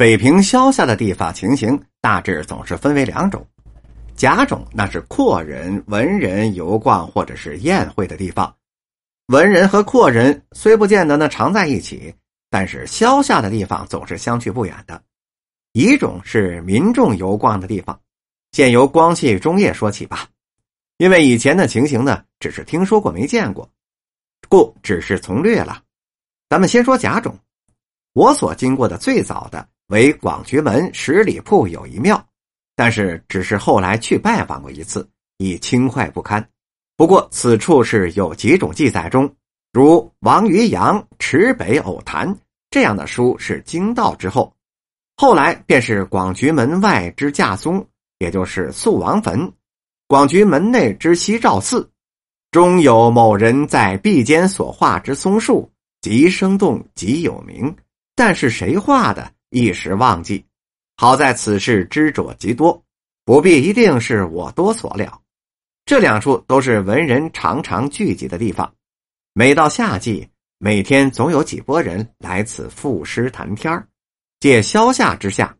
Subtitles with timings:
[0.00, 3.46] 北平萧下的地方情形大致总是分为两种：
[4.14, 8.56] 甲种那是阔人、文人游逛或者是宴会的地方，
[9.26, 12.14] 文人和阔人虽不见得呢常在一起，
[12.48, 14.98] 但是萧下的地方总是相去不远的；
[15.72, 18.00] 乙种是民众游逛的地方。
[18.52, 20.26] 先由光绪中叶说起吧，
[20.96, 23.70] 因为以前的情形呢，只是听说过没见过，
[24.48, 25.82] 故只是从略了。
[26.48, 27.38] 咱们先说甲种，
[28.14, 32.24] 我所经过的最早的为广渠门十里铺有一庙，
[32.74, 36.48] 但是只是后来去拜访过一次，已轻坏不堪。
[36.96, 39.30] 不过此处是有几种记载中，
[39.72, 42.34] 如王渔阳池北偶谈
[42.70, 44.54] 这样的书是经道之后，
[45.16, 47.84] 后来便是广渠门外之架松，
[48.18, 49.52] 也就是肃王坟，
[50.06, 51.90] 广渠门内之西照寺，
[52.52, 55.70] 中有某人在壁间所画之松树。
[56.00, 57.76] 极生动，极有名，
[58.14, 60.44] 但是谁画的，一时忘记。
[60.96, 62.82] 好在此事知者极多，
[63.24, 65.20] 不必一定是我多所了。
[65.86, 68.72] 这两处都是文人常常聚集的地方，
[69.32, 73.86] 每到夏季，每天总有几拨人来此赋诗谈天
[74.40, 75.56] 借消夏之下。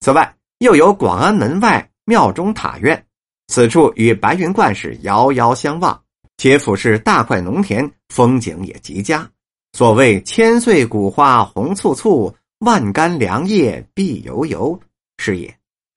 [0.00, 3.06] 此外，又有广安门外庙中塔院，
[3.46, 6.02] 此处与白云观是遥遥相望，
[6.36, 9.30] 且府是大块农田，风景也极佳。
[9.72, 12.34] 所谓千岁古花红簇簇，
[12.64, 14.80] 万竿凉叶碧油油，
[15.18, 15.54] 是也。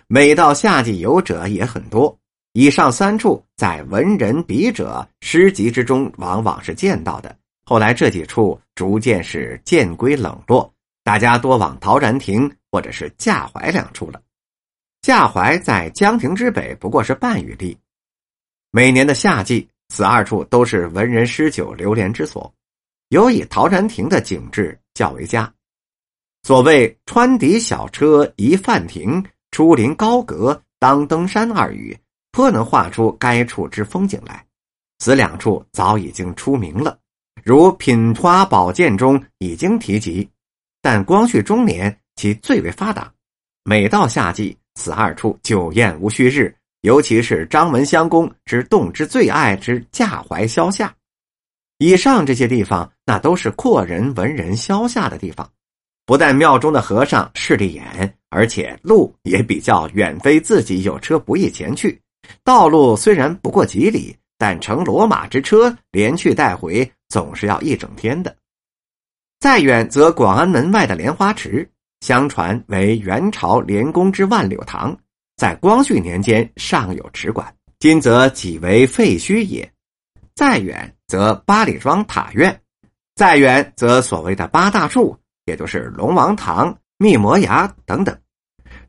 [0.08, 2.16] 每到夏季，游者也很多。
[2.54, 7.36] 以上三处在文人笔者诗集之中，往往是见到的。
[7.66, 10.72] 后来这几处逐渐是渐归冷落，
[11.04, 14.22] 大家多往陶然亭或者是架怀两处了。
[15.02, 17.78] 架怀在江亭之北，不过是半余地。
[18.72, 22.52] 每年的夏季，此二处都是文人诗酒流连之所。
[23.10, 25.54] 尤以陶然亭的景致较为佳。
[26.48, 31.94] 所谓“穿底小车一范亭，出林高阁当登山”二语，
[32.32, 34.46] 颇能画出该处之风景来。
[35.00, 36.98] 此两处早已经出名了，
[37.44, 40.26] 如《品花宝鉴》中已经提及。
[40.82, 43.12] 但光绪中年，其最为发达。
[43.66, 50.96] 每到夏季，此二处酒宴无虚日，尤其是张文襄公之动之最爱之驾怀萧夏。
[51.78, 55.46] 以上这些地方，那都是阔人文人消夏的地方。
[56.08, 62.02] 不但庙中的和尚势力眼，而且路也比较远，非自己有车不易前去。
[62.44, 68.36] 道路虽然不过几里，但乘骡马之车连去带回，总是要一整天的。
[69.40, 71.70] 再远则广安门外的莲花池，
[72.00, 74.98] 相传为元朝莲公之万柳堂，
[75.36, 79.72] 在光绪年间尚有池馆，今则几为废墟也。
[80.34, 80.92] 再远。
[81.08, 82.60] 则八里庄塔院，
[83.16, 85.18] 再远则所谓的八大处，
[85.48, 88.16] 也就是龙王堂、密摩崖等等。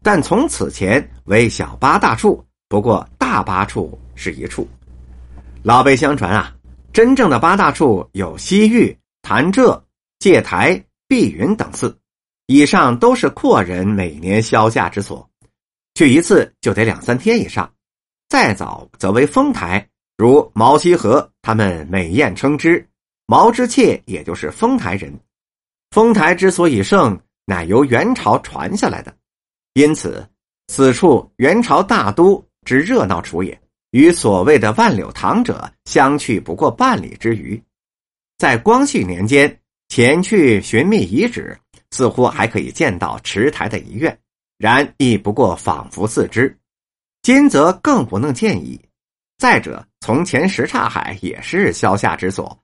[0.03, 4.69] 但从此前为小八大处，不过大八处是一处。
[5.63, 6.53] 老辈相传啊，
[6.93, 9.83] 真正的八大处有西域、潭柘、
[10.19, 11.97] 界台、碧云等寺，
[12.47, 15.29] 以上都是阔人每年消夏之所，
[15.95, 17.71] 去一次就得两三天以上。
[18.29, 19.89] 再早则为丰台。
[20.17, 22.85] 如毛西和他们美艳称之，
[23.27, 25.17] 毛之妾也就是丰台人。
[25.91, 29.15] 丰台之所以盛，乃由元朝传下来的，
[29.75, 30.29] 因此
[30.69, 33.59] 此处元朝大都之热闹处也，
[33.93, 37.61] 与所谓的万柳堂者相去不过半里之余。
[38.37, 41.59] 在光绪年间前去寻觅遗址，
[41.91, 44.17] 似乎还可以见到池台的遗愿，
[44.59, 46.57] 然亦不过仿佛自知。
[47.23, 48.81] 今则更不能见矣。
[49.39, 52.61] 再者，从前什刹海也是萧夏之所，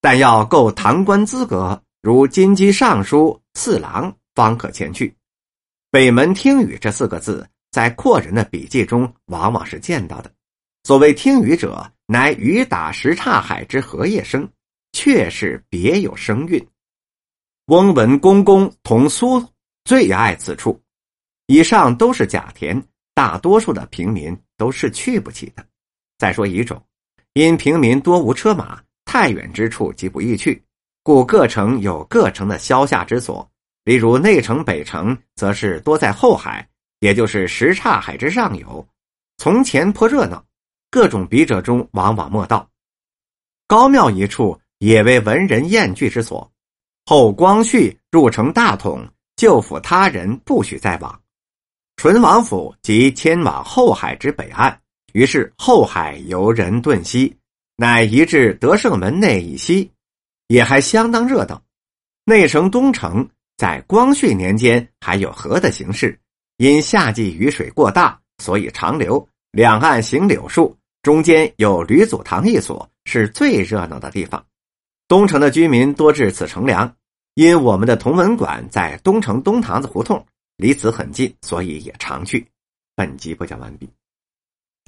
[0.00, 5.16] 但要够堂官资格，如金鸡尚书、四郎，方可前去。
[5.90, 10.30] 北门听雨这四个字，在阔人的笔记中往往是见到的。
[10.82, 14.46] 所谓听雨者，乃雨打什刹海之荷叶声，
[14.92, 16.62] 却是别有声韵。
[17.68, 19.42] 翁文公公同苏
[19.86, 20.78] 最爱此处。
[21.46, 25.66] 以上都是假田，大多数的平民都是去不起的。
[26.18, 26.78] 再说乙种，
[27.32, 30.62] 因平民多无车马，太远之处极不易去，
[31.04, 33.48] 故各城有各城的消夏之所。
[33.84, 36.66] 例如内城、北城，则是多在后海，
[37.00, 38.84] 也就是什刹海之上游。
[39.36, 40.42] 从前颇热闹，
[40.90, 42.66] 各种笔者中往往莫道。
[43.68, 46.50] 高庙一处也为文人宴聚之所。
[47.04, 51.20] 后光绪入城大统，旧府他人不许再往。
[51.96, 54.80] 淳王府即迁往后海之北岸。
[55.12, 57.36] 于是后海游人顿息，
[57.76, 59.92] 乃移至德胜门内以西，
[60.48, 61.62] 也还相当热闹。
[62.24, 66.18] 内城东城，在光绪年间还有河的形式，
[66.56, 69.28] 因夏季雨水过大，所以长流。
[69.50, 74.44] 两岸行柳树，中间有吕祖堂一所，是最热闹的地方。
[75.06, 76.96] 东城的居民多至此乘凉。
[77.34, 80.24] 因我们的同文馆在东城东堂子胡同，
[80.56, 82.46] 离此很近，所以也常去。
[82.94, 83.88] 本集播讲完毕。